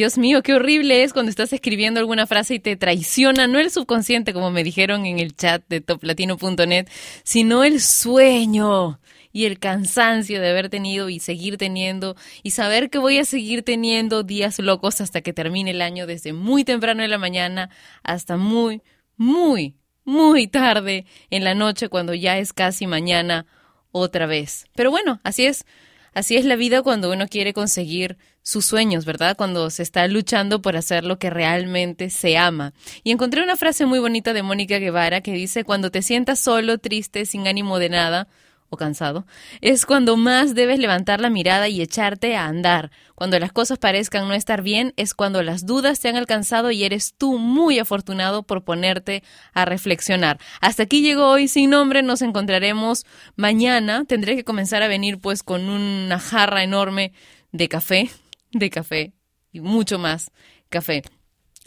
Dios 0.00 0.16
mío, 0.16 0.42
qué 0.42 0.54
horrible 0.54 1.02
es 1.02 1.12
cuando 1.12 1.28
estás 1.28 1.52
escribiendo 1.52 2.00
alguna 2.00 2.26
frase 2.26 2.54
y 2.54 2.58
te 2.58 2.74
traiciona, 2.74 3.46
no 3.46 3.58
el 3.58 3.70
subconsciente, 3.70 4.32
como 4.32 4.50
me 4.50 4.64
dijeron 4.64 5.04
en 5.04 5.18
el 5.18 5.36
chat 5.36 5.62
de 5.68 5.82
toplatino.net, 5.82 6.88
sino 7.22 7.64
el 7.64 7.82
sueño 7.82 8.98
y 9.30 9.44
el 9.44 9.58
cansancio 9.58 10.40
de 10.40 10.48
haber 10.48 10.70
tenido 10.70 11.10
y 11.10 11.20
seguir 11.20 11.58
teniendo 11.58 12.16
y 12.42 12.52
saber 12.52 12.88
que 12.88 12.96
voy 12.96 13.18
a 13.18 13.26
seguir 13.26 13.62
teniendo 13.62 14.22
días 14.22 14.58
locos 14.58 15.02
hasta 15.02 15.20
que 15.20 15.34
termine 15.34 15.72
el 15.72 15.82
año 15.82 16.06
desde 16.06 16.32
muy 16.32 16.64
temprano 16.64 17.02
en 17.02 17.10
la 17.10 17.18
mañana 17.18 17.68
hasta 18.02 18.38
muy, 18.38 18.80
muy, 19.18 19.74
muy 20.06 20.46
tarde 20.46 21.04
en 21.28 21.44
la 21.44 21.54
noche 21.54 21.90
cuando 21.90 22.14
ya 22.14 22.38
es 22.38 22.54
casi 22.54 22.86
mañana 22.86 23.44
otra 23.92 24.24
vez. 24.24 24.64
Pero 24.74 24.90
bueno, 24.90 25.20
así 25.24 25.44
es. 25.44 25.66
Así 26.12 26.36
es 26.36 26.44
la 26.44 26.56
vida 26.56 26.82
cuando 26.82 27.12
uno 27.12 27.28
quiere 27.28 27.52
conseguir 27.52 28.16
sus 28.42 28.64
sueños, 28.64 29.04
¿verdad? 29.04 29.36
Cuando 29.36 29.70
se 29.70 29.82
está 29.82 30.06
luchando 30.08 30.62
por 30.62 30.76
hacer 30.76 31.04
lo 31.04 31.18
que 31.18 31.30
realmente 31.30 32.10
se 32.10 32.38
ama. 32.38 32.72
Y 33.04 33.10
encontré 33.10 33.42
una 33.42 33.56
frase 33.56 33.86
muy 33.86 33.98
bonita 33.98 34.32
de 34.32 34.42
Mónica 34.42 34.78
Guevara 34.78 35.20
que 35.20 35.32
dice, 35.32 35.64
cuando 35.64 35.90
te 35.90 36.02
sientas 36.02 36.40
solo, 36.40 36.78
triste, 36.78 37.26
sin 37.26 37.46
ánimo 37.46 37.78
de 37.78 37.90
nada, 37.90 38.28
o 38.70 38.76
cansado, 38.76 39.26
es 39.60 39.84
cuando 39.84 40.16
más 40.16 40.54
debes 40.54 40.78
levantar 40.78 41.20
la 41.20 41.28
mirada 41.28 41.68
y 41.68 41.82
echarte 41.82 42.36
a 42.36 42.46
andar. 42.46 42.92
Cuando 43.16 43.38
las 43.40 43.52
cosas 43.52 43.78
parezcan 43.78 44.28
no 44.28 44.34
estar 44.34 44.62
bien, 44.62 44.94
es 44.96 45.12
cuando 45.12 45.42
las 45.42 45.66
dudas 45.66 45.98
te 45.98 46.08
han 46.08 46.16
alcanzado 46.16 46.70
y 46.70 46.84
eres 46.84 47.14
tú 47.18 47.38
muy 47.38 47.80
afortunado 47.80 48.44
por 48.44 48.62
ponerte 48.62 49.24
a 49.52 49.64
reflexionar. 49.64 50.38
Hasta 50.60 50.84
aquí 50.84 51.02
llegó 51.02 51.28
hoy 51.28 51.48
sin 51.48 51.70
nombre, 51.70 52.02
nos 52.02 52.22
encontraremos 52.22 53.04
mañana. 53.34 54.04
Tendré 54.04 54.36
que 54.36 54.44
comenzar 54.44 54.82
a 54.82 54.88
venir 54.88 55.18
pues 55.18 55.42
con 55.42 55.68
una 55.68 56.20
jarra 56.20 56.62
enorme 56.62 57.12
de 57.50 57.68
café, 57.68 58.08
de 58.52 58.70
café 58.70 59.12
y 59.52 59.60
mucho 59.60 59.98
más 59.98 60.30
café. 60.68 61.02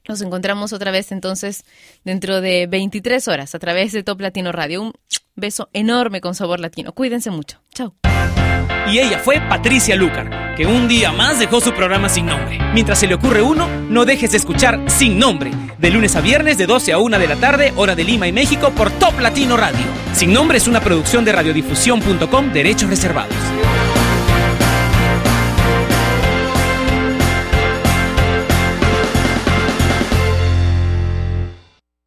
Nos 0.07 0.21
encontramos 0.21 0.73
otra 0.73 0.91
vez 0.91 1.11
entonces 1.11 1.63
dentro 2.03 2.41
de 2.41 2.67
23 2.67 3.25
horas 3.29 3.55
a 3.55 3.59
través 3.59 3.93
de 3.93 4.03
Top 4.03 4.19
Latino 4.19 4.51
Radio. 4.51 4.81
Un 4.81 4.93
beso 5.35 5.69
enorme 5.73 6.19
con 6.19 6.35
sabor 6.35 6.59
latino. 6.59 6.93
Cuídense 6.93 7.31
mucho. 7.31 7.61
Chao. 7.73 7.95
Y 8.91 8.99
ella 8.99 9.19
fue 9.19 9.39
Patricia 9.39 9.95
Lucar, 9.95 10.55
que 10.55 10.65
un 10.65 10.89
día 10.89 11.13
más 11.13 11.39
dejó 11.39 11.61
su 11.61 11.73
programa 11.73 12.09
sin 12.09 12.25
nombre. 12.25 12.59
Mientras 12.73 12.99
se 12.99 13.07
le 13.07 13.15
ocurre 13.15 13.41
uno, 13.41 13.67
no 13.89 14.03
dejes 14.03 14.31
de 14.31 14.37
escuchar 14.37 14.89
Sin 14.89 15.17
Nombre, 15.17 15.51
de 15.77 15.89
lunes 15.89 16.17
a 16.17 16.21
viernes 16.21 16.57
de 16.57 16.65
12 16.65 16.91
a 16.91 16.97
1 16.97 17.17
de 17.17 17.27
la 17.27 17.37
tarde, 17.37 17.73
hora 17.77 17.95
de 17.95 18.03
Lima 18.03 18.27
y 18.27 18.33
México, 18.33 18.71
por 18.71 18.91
Top 18.91 19.17
Latino 19.21 19.55
Radio. 19.55 19.85
Sin 20.13 20.33
Nombre 20.33 20.57
es 20.57 20.67
una 20.67 20.81
producción 20.81 21.23
de 21.23 21.31
radiodifusión.com, 21.31 22.51
derechos 22.51 22.89
reservados. 22.89 23.33